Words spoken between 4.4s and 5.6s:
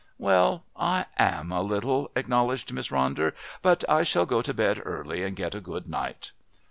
to bed early and get